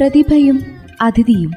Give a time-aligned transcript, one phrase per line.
[0.00, 0.62] പ്രതിഭയും
[1.02, 1.50] അതിഥിയും.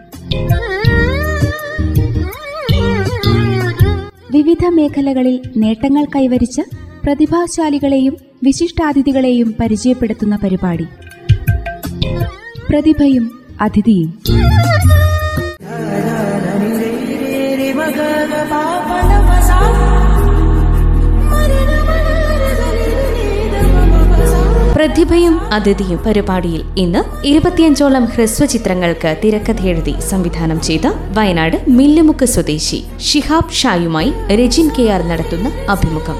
[4.31, 6.61] വിവിധ മേഖലകളിൽ നേട്ടങ്ങൾ കൈവരിച്ച
[7.03, 10.85] പ്രതിഭാശാലികളെയും വിശിഷ്ടാതിഥികളെയും പരിചയപ്പെടുത്തുന്ന പരിപാടി.
[12.69, 14.21] പ്രതിഭയും അതിഥിയും.
[24.83, 34.69] പ്രതിഭയും അതിഥിയും പരിപാടിയിൽ ഇന്ന് ഇരുപത്തിയഞ്ചോളം ഹ്രസ്വചിത്രങ്ങൾക്ക് തിരക്കഥയെഴുതി സംവിധാനം ചെയ്ത വയനാട് മില്ലുമുക്ക് സ്വദേശി ഷിഹാബ് ഷായുമായി രജിൻ
[34.79, 36.17] കെ ആർ നടത്തുന്ന അഭിമുഖം.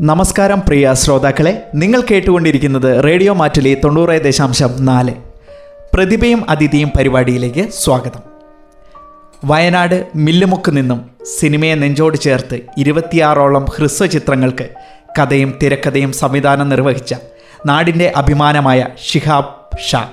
[0.00, 5.14] നമസ്കാരം പ്രിയ ശ്രോതാക്കളെ നിങ്ങൾ കേട്ടുകൊണ്ടിരിക്കുന്നത് റേഡിയോ മാറ്റിലെ തൊണ്ണൂറ് ദശാംശം നാല്.
[5.94, 8.31] പ്രതിഭയും അതിഥിയും പരിപാടിയിലേക്ക് സ്വാഗതം.
[9.44, 14.68] വയനാട് മില്ലുമുക്ക് നിന്നും സിനിമയെ നെഞ്ചോട് ചേർത്ത് ഇരുപത്തിയാറോളം ഹ്രസ്വചിത്രങ്ങൾക്ക്
[15.18, 17.14] കഥയും തിരക്കഥയും സംവിധാനം നിർവഹിച്ച
[17.66, 20.08] നാടിന്റെ അഭിമാനമായ ഷിഹാബ് ഷാ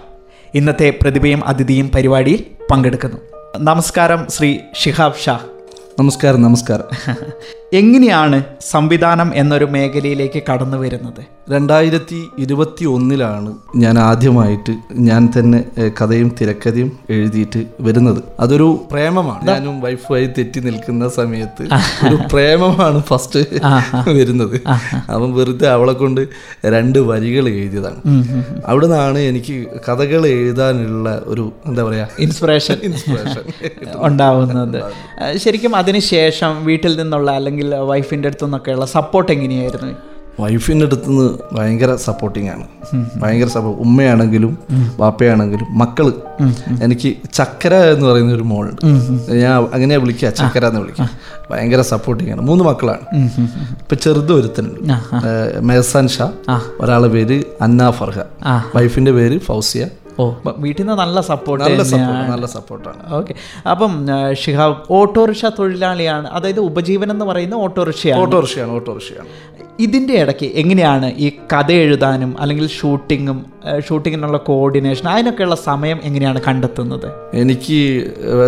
[0.55, 3.17] ഇന്നത്തെ പ്രതിഭയും അതിഥിയും പരിപാടിയിൽ പങ്കെടുക്കുന്നു.
[3.57, 5.39] നമസ്കാരം ശ്രീ ഷിഹാബ് ഷാ.
[5.99, 7.15] നമസ്കാരം നമസ്കാരം.
[7.73, 11.21] എങ്ങനെയാണ് സംവിധാനം എന്നൊരു മേഖലയിലേക്ക് കടന്നു വരുന്നത്?
[11.51, 15.65] രണ്ടായിരത്തി ഇരുപത്തി ഒന്നിലാണ് ഞാൻ ആദ്യമായിട്ട് ഞാൻ തന്നെ
[16.01, 18.23] കഥയും തിരക്കഥയും എഴുതിയിട്ട് വരുന്നത്.
[18.39, 19.47] അതൊരു പ്രേമമാണ്.
[19.47, 21.63] ഞാനും വൈഫുമായി തെറ്റി നിൽക്കുന്ന സമയത്ത്
[22.07, 23.39] ഒരു പ്രേമമാണ് ഫസ്റ്റ്
[24.09, 24.61] വരുന്നത്.
[25.09, 26.21] അവൻ വെറുതെ അവളെ കൊണ്ട്
[26.65, 28.01] രണ്ട് വരികൾ എഴുതിയതാണ്.
[28.65, 33.41] അവിടെ നിന്നാണ് എനിക്ക് കഥകൾ എഴുതാനുള്ള ഒരു എന്താ പറയാ ഇൻസ്പിറേഷൻ ഇൻസ്പിറേഷൻ
[33.95, 34.79] ഉണ്ടാവുന്നത്.
[35.37, 39.93] ശരിക്കും അതിനുശേഷം വീട്ടിൽ നിന്നുള്ള അല്ലെങ്കിൽ വൈഫിന്റെ അടുത്തു നിന്നൊക്കെയുള്ള സപ്പോർട്ട് എങ്ങനെയായിരുന്നു?
[40.39, 42.67] വൈഫിന്റെ അടുത്ത് നിന്ന് ഭയങ്കര സപ്പോർട്ടിങ് ആണ്.
[43.15, 44.57] ഭയങ്കര സപ്പോർട്ട് ഉമ്മയാണെങ്കിലും
[44.97, 46.13] വാപ്പയാണെങ്കിലും മക്കൾ.
[46.83, 48.85] എനിക്ക് ചക്കര എന്ന് പറയുന്ന ഒരു മോളുണ്ട്.
[49.33, 51.09] ഞാൻ അങ്ങനെയാ വിളിക്കുക ചക്കര എന്ന് വിളിക്കുക.
[51.51, 52.41] ഭയങ്കര സപ്പോർട്ടിങ് ആണ്.
[52.41, 53.23] മൂന്ന് മക്കളാണ്.
[53.69, 54.93] ഇപ്പൊ ചെറുത് ഒരുത്തനുണ്ട്.
[55.59, 56.31] മെഹസാൻ ഷാ.
[56.79, 58.19] ഒരാളെ പേര് അന്ന ഫർഹ.
[58.75, 59.87] വൈഫിന്റെ പേര് ഫൗസിയ.
[60.19, 63.33] ഓ വീട്ടിൽ നിന്ന് നല്ല സപ്പോർട്ട് നല്ല സപ്പോർട്ട് നല്ല സപ്പോർട്ടാണ് ഓക്കെ
[63.71, 68.21] അപ്പം ഷിഹാബ് ഓട്ടോറിക്ഷ തൊഴിലാളിയാണ് അതായത് ഉപജീവനം എന്ന് പറയുന്ന ഓട്ടോറിക്ഷയാണ്.
[68.21, 69.27] ഓട്ടോറിക്ഷയാണ് ഓട്ടോറിക്ഷയാണ്.
[69.79, 73.45] ഇതിന്റെ ഇടയ്ക്ക് എങ്ങനെയാണ് ഈ കഥ എഴുതാനും അല്ലെങ്കിൽ ഷൂട്ടിങ്ങും
[73.87, 77.11] ഷൂട്ടിങ്ങിനുള്ള കോർഡിനേഷൻ അതിനൊക്കെയുള്ള സമയം എങ്ങനെയാണ് കണ്ടെത്തുന്നത്?
[77.33, 77.79] എനിക്ക്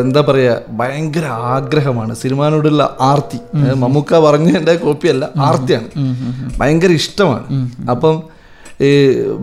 [0.01, 2.15] എന്താ പറയുക ഭയങ്കര ആഗ്രഹമാണ്.
[2.15, 3.39] സിനിമാനോടുള്ള ആർത്തി.
[3.73, 5.89] മമ്മൂക്ക പറഞ്ഞതിന്റെ കോപ്പിയല്ല ആർത്തിയാണ്.
[6.57, 7.69] ഭയങ്കര ഇഷ്ടമാണ്.
[7.89, 8.23] അപ്പം
[8.81, 8.89] ഈ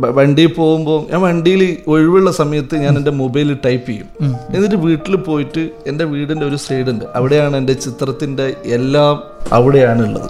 [0.02, 4.08] വണ്ടി വണ്ടിയിൽ പോകുമ്പോൾ ഞാൻ വണ്ടിയിൽ ഒഴിവുള്ള സമയത്ത് ഞാൻ എന്റെ മൊബൈലിൽ ടൈപ്പ് ചെയ്യും.
[4.54, 7.04] എന്നിട്ട് വീട്ടിൽ പോയിട്ട് എന്റെ വീടിന്റെ ഒരു സൈഡ് ഉണ്ട്.
[7.14, 8.46] അവിടെയാണ് എന്റെ ചിത്രത്തിന്റെ
[8.78, 9.14] എല്ലാം
[9.52, 10.28] അവിടെയാണ് ഉള്ളത്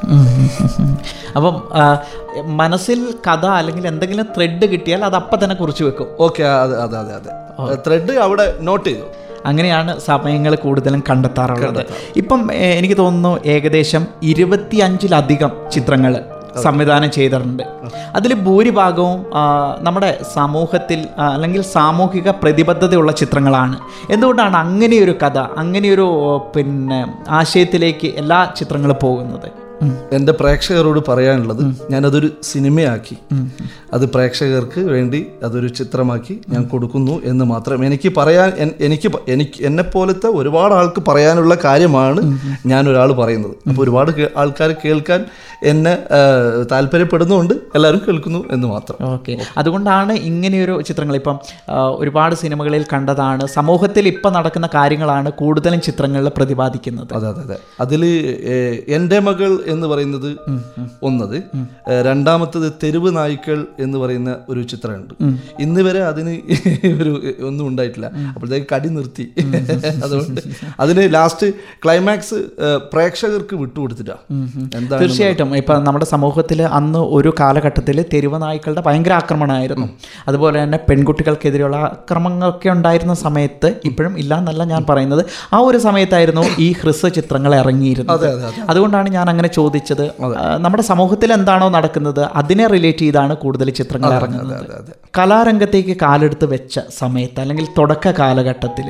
[1.37, 1.55] അപ്പം
[2.57, 2.99] മനസ്സിൽ
[3.29, 6.09] കഥ അല്ലെങ്കിൽ എന്തെങ്കിലും ത്രെഡ് കിട്ടിയാൽ അത് അപ്പം തന്നെ കുറിച്ച് വെക്കും.
[6.21, 7.31] ഓക്കെ അതെ അതെ അതെ അതെ.
[7.87, 9.07] ത്രെഡ് അവിടെ നോട്ട് ചെയ്തു.
[9.47, 11.83] അങ്ങനെയാണ് സമയങ്ങൾ കൂടുതലും കണ്ടെത്താറുള്ളത്.
[12.17, 16.15] ഇപ്പം എനിക്ക് തോന്നുന്നു ഏകദേശം ഇരുപത്തിയഞ്ചിലധികം ചിത്രങ്ങൾ
[16.63, 17.63] സംവിധാനം ചെയ്തിട്ടുണ്ട്.
[18.15, 19.27] അതിൽ ഭൂരിഭാഗവും
[19.81, 23.79] നമ്മുടെ സമൂഹത്തിൽ അല്ലെങ്കിൽ സാമൂഹിക പ്രതിബദ്ധതയുള്ള ചിത്രങ്ങളാണ്.
[24.11, 26.09] എന്തുകൊണ്ടാണ് അങ്ങനെയൊരു കഥ അങ്ങനെയൊരു
[26.57, 29.68] പിന്നെ ആശയത്തിലേക്ക് എല്ലാ ചിത്രങ്ങളും പോകുന്നത്.
[30.13, 33.17] എന്റെ പ്രേക്ഷകരോട് പറയാനുള്ളത് ഞാനതൊരു സിനിമയാക്കി.
[33.93, 40.27] അത് പ്രേക്ഷകർക്ക് വേണ്ടി അതൊരു ചിത്രമാക്കി ഞാൻ കൊടുക്കുന്നു എന്ന് മാത്രം എനിക്ക് പറയാൻ എനിക്ക് എനിക്ക് എന്നെ പോലത്തെ
[40.27, 43.55] ഒരുപാട് ആൾക്ക് പറയാനുള്ള കാര്യമാണ് ഞാൻ ഒരാൾ പറയുന്നത്.
[43.69, 45.25] അപ്പോൾ ഒരുപാട് ആൾക്കാർ കേൾക്കാൻ
[45.63, 45.99] എന്നെ
[46.73, 47.55] താല്പര്യപ്പെടുന്നുണ്ട്.
[47.75, 49.07] എല്ലാവരും കേൾക്കുന്നു എന്ന് മാത്രം.
[49.13, 49.39] ഓക്കെ.
[49.57, 51.17] അതുകൊണ്ടാണ് ഇങ്ങനെയൊരു ചിത്രങ്ങൾ.
[51.17, 51.39] ഇപ്പം
[51.99, 53.47] ഒരുപാട് സിനിമകളിൽ കണ്ടതാണ്.
[53.47, 57.15] സമൂഹത്തിൽ ഇപ്പം നടക്കുന്ന കാര്യങ്ങളാണ് കൂടുതലും ചിത്രങ്ങളിൽ പ്രതിപാദിക്കുന്നത്.
[57.15, 57.59] അതെ അതെ അതെ.
[57.81, 58.05] അതിൽ
[58.89, 60.31] എന്റെ മകൾ എന്ന് പറയുന്നത്
[61.03, 61.37] ഒന്നത്.
[62.07, 65.15] രണ്ടാമത്തത് തെരുവ് നായ്ക്കൾ എന്ന് പറയുന്ന ഒരു ചിത്രമുണ്ട്.
[65.61, 66.35] ഇന്ന് വരെ അതിന്
[67.03, 67.13] ഒരു
[67.49, 68.07] ഒന്നും ഉണ്ടായിട്ടില്ല.
[68.35, 69.25] അപ്പോഴത്തേക്ക് കടി നിർത്തി.
[70.05, 70.41] അതുകൊണ്ട്
[70.81, 71.47] അതിന് ലാസ്റ്റ്
[71.85, 72.39] ക്ലൈമാക്സ്
[72.93, 74.17] പ്രേക്ഷകർക്ക് വിട്ടുകൊടുത്തിട്ടാ.
[75.01, 75.57] തീർച്ചയായിട്ടും.
[75.57, 79.87] ഇപ്പം നമ്മുടെ സമൂഹത്തിൽ അന്ന് ഒരു കാലഘട്ടത്തിൽ തെരുവ് നായ്ക്കളുടെ ഭയങ്കര ആക്രമണമായിരുന്നു.
[80.29, 85.23] അതുപോലെ തന്നെ പെൺകുട്ടികൾക്കെതിരെയുള്ള ആക്രമങ്ങളൊക്കെ ഉണ്ടായിരുന്ന സമയത്ത് ഇപ്പോഴും ഇല്ല എന്നല്ല ഞാൻ പറയുന്നത്.
[85.53, 88.27] ആ ഒരു സമയത്തായിരുന്നു ഈ ഹ്രസ്വ ചിത്രങ്ങൾ ഇറങ്ങിയിരുന്നത്.
[88.27, 88.63] അതെ, അതെ.
[88.69, 90.05] അതുകൊണ്ടാണ് ഞാൻ അങ്ങനെ ചോദിച്ചത്
[90.65, 94.91] നമ്മുടെ സമൂഹത്തിൽ എന്താണോ നടക്കുന്നത് അതിനെ റിലേറ്റ് ചെയ്താണ് കൂടുതൽ ചിത്രങ്ങൾ ഇറങ്ങുന്നത്.
[95.19, 98.89] കലാരംഗത്തേക്ക് കാലെടുത്ത് വെച്ച സമയത്ത് അല്ലെങ്കിൽ തുടക്ക കാലഘട്ടത്തിൽ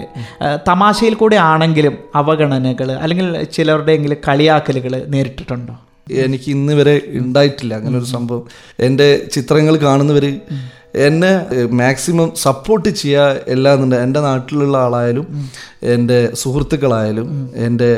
[0.70, 5.76] തമാശയിൽ കൂടെ ആണെങ്കിലും അവഗണനകൾ അല്ലെങ്കിൽ ചിലരുടെയെങ്കിലും കളിയാക്കലുകൾ നേരിട്ടിട്ടുണ്ടോ?
[6.25, 8.44] എനിക്ക് ഇന്ന് വരെ ഉണ്ടായിട്ടില്ല അങ്ങനെ ഒരു സംഭവം.
[8.87, 10.25] എന്റെ ചിത്രങ്ങൾ കാണുന്നവർ
[11.06, 11.30] എന്നെ
[11.80, 15.26] മാക്സിമം സപ്പോർട്ട് ചെയ്യുക എല്ലാന്നുണ്ട് എന്റെ നാട്ടിലുള്ള ആളായാലും
[15.94, 17.28] എന്റെ സുഹൃത്തുക്കളായാലും
[17.66, 17.88] എന്റെ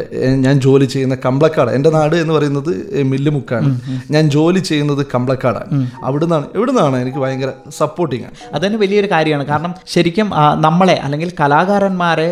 [0.44, 3.70] ഞാൻ ജോലി ചെയ്യുന്ന കമ്പളക്കാട് എന്റെ നാട് എന്ന് പറയുന്നത് മില്ലുമുക്കാണ്.
[4.10, 5.90] ഞാൻ ജോലി ചെയ്യുന്നത് കമ്പളക്കാടാണ്.
[6.04, 8.36] അവിടുന്നാണ് എവിടുന്നാണ് എനിക്ക് ഭയങ്കര സപ്പോർട്ടിങ് ആണ്.
[8.54, 9.46] അതന്നെ വലിയൊരു കാര്യമാണ്.
[9.46, 12.30] കാരണം ശരിക്കും നമ്മളെ അല്ലെങ്കിൽ കലാകാരന്മാരെ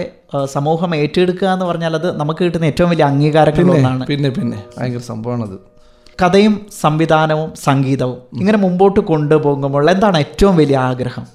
[0.52, 4.62] സമൂഹം ഏറ്റെടുക്കുക എന്ന് പറഞ്ഞാൽ അത് നമുക്ക് കിട്ടുന്ന ഏറ്റവും വലിയ അംഗീകാരങ്ങളൊന്നാണ് പിന്നെ പിന്നെ.
[4.78, 5.77] ഭയങ്കര സംഭവമാണത്.
[6.22, 11.26] കഥയും സംവിധാനവും സംഗീതവും ഇങ്ങനെ മുമ്പോട്ട് കൊണ്ടുപോകുമ്പോൾ എന്താണ് ഏറ്റവും വലിയ ആഗ്രഹം?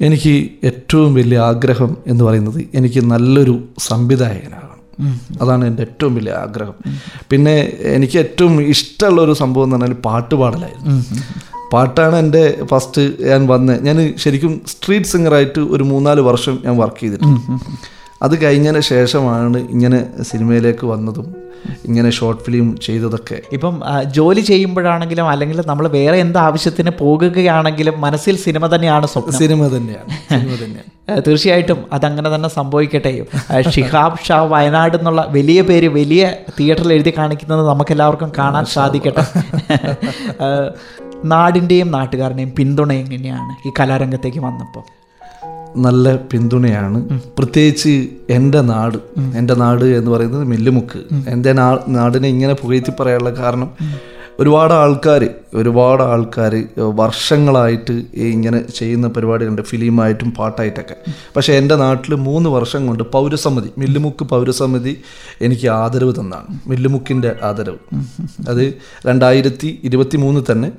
[0.00, 4.70] എനിക്ക് ഏറ്റവും വലിയ ആഗ്രഹം എന്ന് പറയുന്നത് എനിക്ക് നല്ലൊരു സംവിധായകനാകണം.
[5.42, 6.74] അതാണ് എന്റെ ഏറ്റവും വലിയ ആഗ്രഹം.
[7.30, 11.02] പിന്നെ എനിക്ക് ഏറ്റവും ഇഷ്ടമുള്ള ഒരു സംഭവം എന്ന് പറഞ്ഞാൽ പാട്ട് പാടലായിരുന്നു.
[11.72, 17.40] പാട്ടാണ് എന്റെ ഫസ്റ്റ് ഞാൻ വന്നത് ഞാൻ ശരിക്കും സ്ട്രീറ്റ് സിംഗറായിട്ട് ഒരു മൂന്നാൽ വർഷം ഞാൻ വർക്ക് ചെയ്തിട്ടുണ്ട്.
[18.24, 21.34] അത് കഴിഞ്ഞതിന് ശേഷമാണ് ഇങ്ങനെ സിനിമയിലേക്ക് വന്നതും
[21.84, 23.42] ഇങ്ങനെ ഷോർട്ട് ഫിലിം ചെയ്തതൊക്കെ.
[23.52, 29.38] ഇപ്പം ജോലി ചെയ്യുമ്പോഴാണെങ്കിലും അല്ലെങ്കിൽ നമ്മൾ വേറെ എന്ത് ആവശ്യത്തിന് പോകുകയാണെങ്കിലും മനസ്സിൽ സിനിമ തന്നെയാണ് സ്വപ്നം.
[29.38, 30.90] സിനിമ തന്നെയാണ് സിനിമ തന്നെയാണ്.
[31.26, 33.26] തീർച്ചയായിട്ടും അതങ്ങനെ തന്നെ സംഭവിക്കട്ടെ.
[33.70, 39.24] ഷിഹാബ് ഷാ വയനാട് എന്നുള്ള വലിയ പേര് വലിയ തിയേറ്ററിൽ എഴുതി കാണിക്കുന്നത് നമുക്കെല്ലാവർക്കും കാണാൻ സാധിക്കട്ടെ.
[41.24, 45.03] നാടിന്റെയും നാട്ടുകാരുടെയും പിന്തുണ എങ്ങനെയാണ് ഈ കലാരംഗത്തേക്ക് വന്നപ്പോൾ?
[45.76, 47.20] നല്ല പിന്തുണയാണ്.
[47.38, 48.96] പ്രത്യേകിച്ച് എന്റെ നാട്
[49.36, 51.14] എന്റെ നാട് എന്ന് പറയുന്നത് മില്ലുമുക്ക്.
[51.28, 53.70] എന്റെ നാ- നാടിനെ ഇങ്ങനെ പുകഴ്ത്തി പറയാനുള്ള കാരണം
[54.40, 59.62] ഒരുപാട് ആൾക്കാർ ഒരുപാട് ആൾക്കാർ വർഷങ്ങളായിട്ട് ഇങ്ങനെ ചെയ്യുന്ന പരിപാടികളുണ്ട്.
[59.62, 60.94] ഫിലിമായിട്ടും പാട്ടായിട്ടൊക്കെ.
[61.36, 65.00] പക്ഷേ എന്റെ നാട്ടിൽ മൂന്ന് വർഷം കൊണ്ട് പൗരസമിതി മില്ലുമുക്ക് പൗരസമിതി
[65.40, 66.58] എനിക്ക് ആദരവ് തന്നാണ്.
[66.66, 67.76] മില്ലുമുക്കിന്റെ ആദരവ്.
[68.48, 68.74] അത്
[69.06, 70.72] രണ്ടായിരത്തി ഇരുപത്തി മൂന്ന് തന്നെ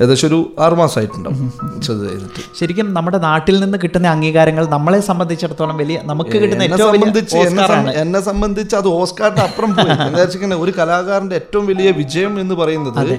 [0.00, 1.48] ഏകദേശം ഒരു ആറുമാസമായിട്ടുണ്ടാവും
[1.86, 2.42] ചെറുത് ചെയ്തിട്ട്.
[2.58, 7.98] ശരിക്കും നമ്മുടെ നാട്ടിൽ നിന്ന് കിട്ടുന്ന അംഗീകാരങ്ങൾ നമ്മളെ സംബന്ധിച്ചിടത്തോളം വലിയ നമുക്ക് കിട്ടുന്ന എന്നെ ഏറ്റവും വലിയ സംബന്ധിച്ച്
[8.04, 9.90] എന്നെ സംബന്ധിച്ച് അത് ഓസ്കാറിന്റെ അപ്പുറം പോയി.
[10.08, 13.14] എന്താ ഒരു കലാകാരന്റെ ഏറ്റവും വലിയ വിജയം എന്ന് പറയുന്നത്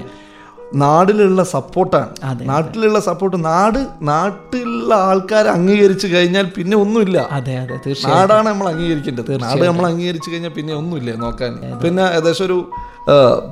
[0.82, 2.10] നാടിലുള്ള സപ്പോർട്ടാണ്.
[2.50, 3.38] നാട്ടിലുള്ള സപ്പോർട്ട്.
[3.44, 3.78] നാട്
[4.10, 7.18] നാട്ടിലുള്ള ആൾക്കാരെ അംഗീകരിച്ചു കഴിഞ്ഞാൽ പിന്നെ ഒന്നുമില്ല.
[7.38, 7.76] അതെ അതെ
[8.10, 9.30] നാടാണ് നമ്മൾ അംഗീകരിക്കേണ്ടത്.
[9.44, 11.52] നാട് നമ്മൾ അംഗീകരിച്ചു കഴിഞ്ഞാൽ പിന്നെ ഒന്നുമില്ല നോക്കാൻ.
[11.84, 12.58] പിന്നെ ഏകദേശം ഒരു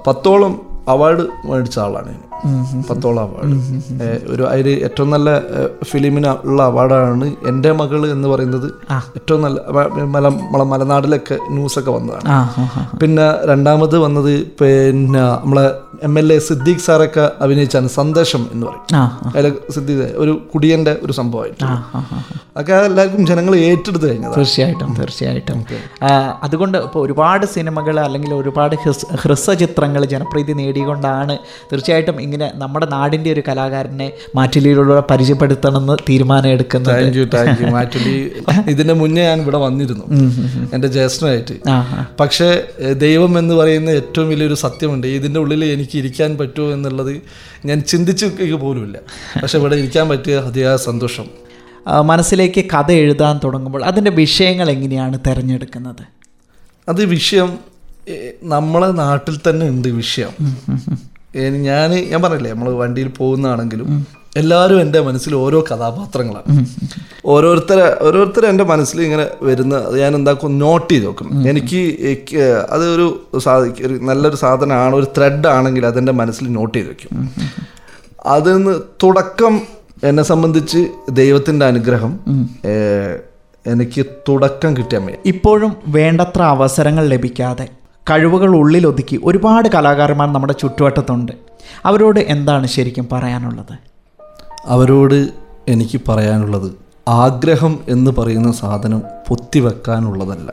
[0.06, 0.54] പത്തോളം
[0.88, 2.26] അവാർഡ് മേടിച്ച ആളാണ് ഞാൻ.
[2.88, 3.56] പത്തോളം അവാർഡ്
[4.30, 5.30] ഒരു അതിൽ ഏറ്റവും നല്ല
[5.84, 8.68] ഫിലിമിന് ഉള്ള അവാർഡാണ് എന്റെ മകൾ എന്ന് പറയുന്നത്
[9.16, 9.58] ഏറ്റവും നല്ല
[10.14, 12.28] മല നമ്മളെ മലനാടിലൊക്കെ ന്യൂസൊക്കെ വന്നതാണ്.
[13.02, 15.66] പിന്നെ രണ്ടാമത് വന്നത് പിന്നെ നമ്മളെ
[16.02, 18.86] എം എൽ എ സിദ്ദീഖ് സാറൊക്കെ അഭിനയിച്ചാണ് സന്ദേശം എന്ന് പറയും.
[19.36, 21.64] അതിൽ സിദ്ദീഖ് ഒരു കുടിയന്റെ ഒരു സംഭവമായിട്ട്.
[22.56, 25.58] അതൊക്കെ എല്ലാവർക്കും ജനങ്ങൾ ഏറ്റെടുത്ത് കഴിഞ്ഞത് തീർച്ചയായിട്ടും തീർച്ചയായിട്ടും.
[26.42, 31.34] അതുകൊണ്ട് ഇപ്പോൾ ഒരുപാട് സിനിമകൾ അല്ലെങ്കിൽ ഒരുപാട് ഹ്രസ്വ ഹ്രസ്വചിത്രങ്ങൾ ജനപ്രീതി നേടിക്കൊണ്ടാണ്.
[31.72, 36.94] തീർച്ചയായിട്ടും ഇങ്ങനെ നമ്മുടെ നാടിന്റെ ഒരു കലാകാരനെ മാറ്റിലൂടെ പരിചയപ്പെടുത്തണമെന്ന് തീരുമാനം എടുക്കുന്നത്.
[36.94, 38.16] Thank you thank you actually
[38.68, 40.06] ഇതിന്റെ മുന്നേ ഞാൻ ഇവിടെ വന്നിരുന്നു.
[40.74, 41.56] എന്റെ ജ്യേഷ്ഠനായിട്ട്.
[42.20, 42.48] പക്ഷേ
[42.92, 45.06] ദൈവം എന്ന് പറയുന്ന ഏറ്റവും വലിയൊരു സത്യമുണ്ട്.
[45.06, 47.12] ഇതിന്റെ ഉള്ളിൽ എനിക്ക് ഇരിക്കാൻ പറ്റുമോ എന്നുള്ളത്
[47.64, 48.98] ഞാൻ ചിന്തിച്ചു പോലുമില്ല.
[49.42, 51.26] പക്ഷെ ഇവിടെ ഇരിക്കാൻ പറ്റിയ അതിയായ സന്തോഷം.
[52.04, 56.04] മനസ്സിലേക്ക് കഥ എഴുതാൻ തുടങ്ങുമ്പോൾ അതിന്റെ വിഷയങ്ങൾ എങ്ങനെയാണ് തിരഞ്ഞെടുക്കുന്നത്?
[56.88, 57.50] അത് വിഷയം
[58.54, 60.32] നമ്മളെ നാട്ടിൽ തന്നെ ഉണ്ട് വിഷയം.
[61.68, 63.88] ഞാൻ ഞാൻ പറഞ്ഞില്ലേ നമ്മൾ വണ്ടിയിൽ പോകുന്നതാണെങ്കിലും
[64.40, 66.52] എല്ലാവരും എന്റെ മനസ്സിൽ ഓരോ കഥാപാത്രങ്ങളാണ്.
[67.32, 71.30] ഓരോരുത്തരെ ഓരോരുത്തരെ എന്റെ മനസ്സിൽ ഇങ്ങനെ വരുന്ന അത് ഞാൻ എന്താക്കും നോട്ട് ചെയ്ത് വെക്കും.
[71.50, 71.80] എനിക്ക്
[72.74, 73.06] അതൊരു അത് ഒരു
[73.86, 77.10] ഒരു നല്ലൊരു സാധനമാണ് ഒരു ത്രെഡ് ആണെങ്കിൽ അതെന്റെ മനസ്സിൽ നോട്ട് ചെയ്ത് വെക്കും.
[78.36, 78.74] അതിൽ നിന്ന്
[79.04, 79.54] തുടക്കം
[80.08, 80.80] എന്നെ സംബന്ധിച്ച്
[81.20, 82.12] ദൈവത്തിന്റെ അനുഗ്രഹം
[83.66, 87.66] എനിക്ക് തുടക്കം കിട്ടിയാൽ മതി ഇപ്പോഴും വേണ്ടത്ര അവസരങ്ങൾ ലഭിക്കാതെ
[88.10, 91.32] കഴിവുകൾ ഉള്ളിലൊതുക്കി ഒരുപാട് കലാകാരന്മാർ നമ്മുടെ ചുറ്റുവട്ടത്തുണ്ട്.
[91.84, 93.74] അവരോട് എന്താണ് ശരിക്കും പറയാനുള്ളത്?
[94.66, 95.28] അവരോട്
[95.68, 96.72] എനിക്ക് പറയാനുള്ളത്
[97.08, 100.50] ആഗ്രഹം എന്ന് പറയുന്ന സാധനം പൊത്തിവെക്കാനുള്ളതല്ല.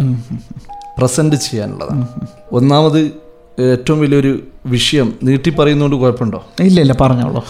[0.98, 2.08] പ്രസന്റ് ചെയ്യാനുള്ളതാണ്.
[2.52, 3.00] ഒന്നാമത്
[3.60, 6.46] ഏറ്റവും വലിയൊരു വിഷയം നീട്ടി പറയുന്നതുകൊണ്ട് കുഴപ്പമുണ്ടോ?
[6.60, 7.46] ഇല്ല ഇല്ല പറഞ്ഞോളൂ.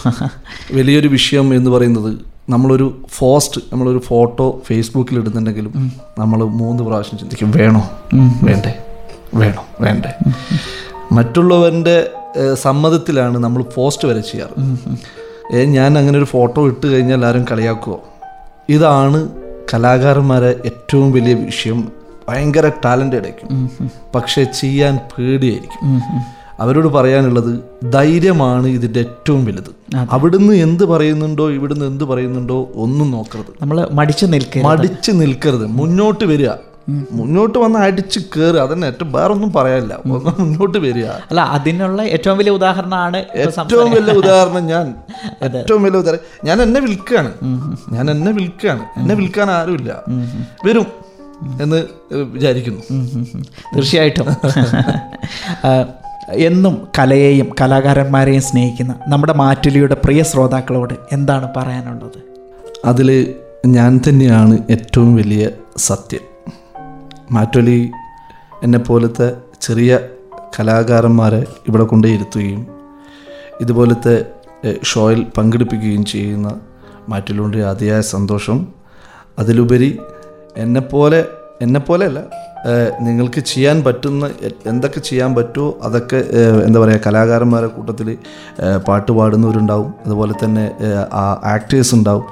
[0.72, 7.90] വലിയൊരു വിഷയം എന്ന് പറയുന്നത് നമ്മളൊരു ഫോസ്റ്റ് നമ്മളൊരു ഫോട്ടോ ഫേസ്ബുക്കിൽ ഇടുന്നുണ്ടെങ്കിലും നമ്മൾ മൂന്ന് പ്രാവശ്യം ചിന്തിക്കും വേണോ?
[8.42, 8.74] വേണ്ടേ?
[9.34, 10.30] വേണോ വേണ്ടേ.
[11.12, 12.10] മറ്റുള്ളവന്റെ
[12.54, 14.60] സമ്മതത്തിലാണ് നമ്മൾ പോസ്റ്റ് വരെ ചെയ്യാറ്.
[15.56, 18.00] ഏ, ഞാൻ അങ്ങനെ ഒരു ഫോട്ടോ ഇട്ട് കഴിഞ്ഞാൽ ആരും കളിയാക്കുമോ
[18.68, 19.28] ഇതാണ്
[19.74, 21.88] കലാകാരന്മാരെ ഏറ്റവും വലിയ വിഷയം.
[22.28, 23.70] ഭയങ്കര ടാലന്റ് ഇടയ്ക്കും.
[24.14, 26.02] പക്ഷെ ചെയ്യാൻ പേടിയായിരിക്കും.
[26.60, 27.60] അവരോട് പറയാനുള്ളത്
[27.92, 29.96] ധൈര്യമാണ് ഇതിന്റെ ഏറ്റവും വലുത്.
[30.10, 33.52] അവിടുന്ന് എന്ത് പറയുന്നുണ്ടോ ഇവിടുന്ന് എന്ത് പറയുന്നുണ്ടോ ഒന്നും നോക്കരുത്.
[33.60, 34.66] നമ്മൾ മടിച്ചു നിൽക്കരുത്.
[34.66, 35.66] മടിച്ചു നിൽക്കരുത്.
[35.66, 36.48] മുന്നോട്ട് വരിക.
[36.88, 41.04] മുന്നോട്ട് വന്ന് അടിച്ച് കയറുക അതന്നെ ഏറ്റവും വേറെ ഒന്നും പറയാനില്ല ഒന്ന് മുന്നോട്ട് വരിക.
[41.04, 44.94] അല്ല അതിനുള്ള ഏറ്റവും വലിയ ഉദാഹരണമാണ് ഏറ്റവും വലിയ ഉദാഹരണം ഞാൻ.
[45.56, 46.24] ഏറ്റവും വലിയ ഉദാഹരണം.
[46.44, 47.32] ഞാൻ എന്നെ വിൽക്കുകയാണ്.
[47.92, 48.82] ഞാൻ എന്നെ വിൽക്കുകയാണ്.
[48.96, 50.02] എന്നെ വിൽക്കാൻ ആരുമില്ല.
[50.66, 50.86] വരും
[51.62, 52.82] എന്ന് വിചാരിക്കുന്നു.
[53.74, 54.26] തീർച്ചയായിട്ടും.
[56.32, 62.18] എന്നും കലയെയും കലാകാരന്മാരെയും സ്നേഹിക്കുന്ന നമ്മുടെ മാറ്റുലിയുടെ പ്രിയ ശ്രോതാക്കളോട് എന്താണ് പറയാനുള്ളത്?
[62.84, 63.34] അതിൽ
[63.66, 66.27] ഞാൻ തന്നെയാണ് ഏറ്റവും വലിയ സത്യം.
[67.32, 67.90] മാറ്റൊലി
[68.62, 69.26] എന്നെ പോലത്തെ
[69.60, 69.98] ചെറിയ
[70.58, 72.62] കലാകാരന്മാരെ ഇവിടെ കൊണ്ടുവരുത്തുകയും
[73.60, 74.14] ഇതുപോലത്തെ
[74.84, 76.48] ഷോയിൽ പങ്കെടുപ്പിക്കുകയും ചെയ്യുന്ന
[77.08, 78.58] മാറ്റിലുണ്ട് അതിയായ സന്തോഷം.
[79.38, 79.90] അതിലുപരി
[80.56, 81.20] എന്നെപ്പോലെ
[81.62, 82.18] എന്നെ അല്ല
[83.00, 84.26] നിങ്ങൾക്ക് ചെയ്യാൻ പറ്റുന്ന
[84.66, 86.20] എന്തൊക്കെ ചെയ്യാൻ പറ്റുമോ അതൊക്കെ
[86.66, 88.08] എന്താ പറയുക കലാകാരന്മാരുടെ കൂട്ടത്തിൽ
[88.88, 89.94] പാട്ട് പാടുന്നവരുണ്ടാവും.
[90.06, 90.64] അതുപോലെ തന്നെ
[91.54, 92.26] ആക്ടേഴ്സ് ഉണ്ടാവും.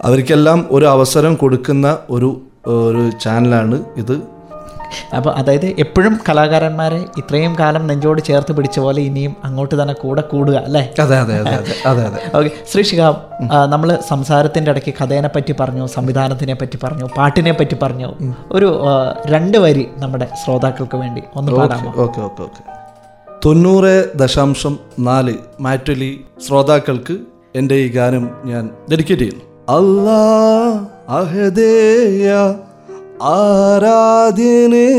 [0.00, 2.30] അവർക്കെല്ലാം ഒരു അവസരം കൊടുക്കുന്ന ഒരു
[2.64, 4.16] ഒരു ചാനലാണ് ഇത്.
[5.16, 10.56] അപ്പോൾ അതായത് എപ്പോഴും കലാകാരന്മാരെ ഇത്രയും കാലം നെഞ്ചോട് ചേർത്ത് പിടിച്ച പോലെ ഇനിയും അങ്ങോട്ട് തന്നെ കൂടെ കൂടുക
[10.66, 10.82] അല്ലേ?
[11.02, 11.52] അതെ അതെ അതെ
[11.86, 13.20] അതെ അതെ ഓക്കെ ശ്രീ ശിഹാബ്
[13.66, 18.08] നമ്മൾ സംസാരത്തിന്റെ ഇടയ്ക്ക് കഥേനെ പറ്റി പറഞ്ഞു സംവിധാനത്തിനെ പറ്റി പറഞ്ഞു പാട്ടിനെ പറ്റി പറഞ്ഞു
[18.52, 18.68] ഒരു
[19.26, 21.92] രണ്ട് വരി നമ്മുടെ ശ്രോതാക്കൾക്ക് വേണ്ടി ഒന്ന് പാടാമോ?
[21.98, 22.62] Okay okay okay.
[23.42, 26.12] തൊണ്ണൂറ് ദശാംശം നാല് മാറ്റലി
[26.46, 27.14] ശ്രോതാക്കൾക്ക്
[27.54, 29.44] എന്റെ ഈ ഗാനം ഞാൻ ഡെഡിക്കേറ്റ് ചെയ്യുന്നു.
[29.68, 30.18] അല്ലാ
[31.18, 32.28] അഹദേയ
[33.28, 34.90] ആരാധ്യനെ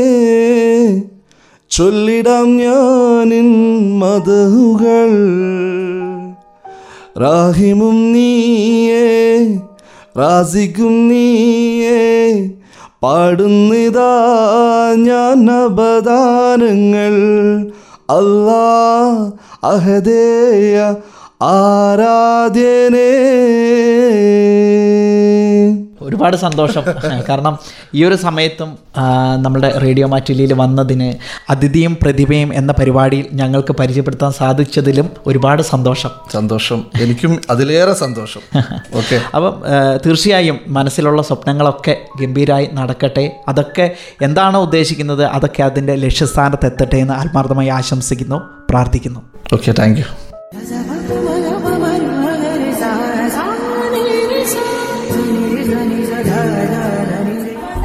[1.70, 3.48] ചൊല്ലിടാം ഞാനിൻ
[4.00, 5.12] മതവുകൾ.
[7.22, 9.06] റാഹിമും നീയേ
[10.18, 12.02] റാസിക്കും നീയേ
[13.02, 14.12] പാടുന്നിതാ
[15.06, 17.16] ഞാൻ അപദാനങ്ങൾ
[18.18, 18.68] അല്ലാ
[19.72, 20.76] അഹദേയ
[21.52, 23.10] ആരാധ്യനേ.
[26.02, 26.82] ഒരുപാട് സന്തോഷം.
[27.28, 27.58] കാരണം
[27.94, 28.78] ഈ ഒരു സമയത്തും
[29.36, 31.14] നമ്മുടെ റേഡിയോ മാറ്റിലിയിൽ വന്നതിന്
[31.52, 36.10] അതിഥിയും പ്രതിഭയും എന്ന പരിപാടിയിൽ ഞങ്ങൾക്ക് പരിചയപ്പെടുത്താൻ സാധിച്ചതിലും ഒരുപാട് സന്തോഷം.
[36.32, 36.84] സന്തോഷം.
[37.02, 38.40] എനിക്കും അതിലേറെ സന്തോഷം.
[39.00, 39.20] ഓക്കെ.
[39.34, 39.62] അപ്പം
[40.06, 43.36] തീർച്ചയായും മനസ്സിലുള്ള സ്വപ്നങ്ങളൊക്കെ ഗംഭീരമായി നടക്കട്ടെ.
[43.48, 43.90] അതൊക്കെ
[44.22, 48.40] എന്താണോ ഉദ്ദേശിക്കുന്നത് അതൊക്കെ അതിന്റെ ലക്ഷ്യസ്ഥാനത്ത് എത്തട്ടെ എന്ന് ആത്മാർത്ഥമായി ആശംസിക്കുന്നു
[48.70, 49.20] പ്രാർത്ഥിക്കുന്നു.
[49.54, 50.21] ഓക്കെ താങ്ക്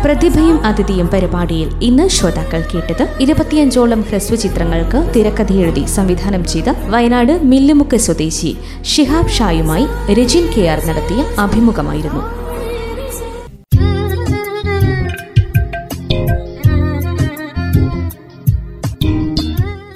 [0.07, 8.51] പ്രതിഭയും അതിഥിയും പരിപാടിയിൽ ഇന്ന് ശ്രോതാക്കൾ കേട്ടത് ഇരുപത്തിയഞ്ചോളം ഹ്രസ്വചിത്രങ്ങൾക്ക് തിരക്കഥയെഴുതി സംവിധാനം ചെയ്ത വയനാട് മില്ലുമുക്ക് സ്വദേശി
[8.83, 12.23] ഷിഹാബ് ഷായുമായി രജിൻ കെ ആർ നടത്തിയ അഭിമുഖമായിരുന്നു.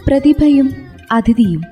[0.07, 0.69] പ്രതിഭയും
[1.11, 1.63] അതിഥിയും.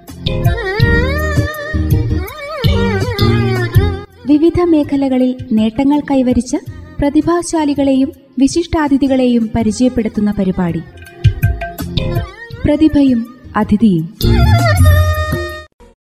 [4.28, 6.56] വിവിധ മേഖലകളിൽ നേട്ടങ്ങൾ കൈവരിച്ച
[7.00, 10.82] പ്രതിഭാശാലികളെയും വിശിഷ്ടാതിഥികളെയും പരിചയപ്പെടുത്തുന്ന പരിപാടി.
[12.66, 14.18] പ്രതിഭയും അതിഥിയും.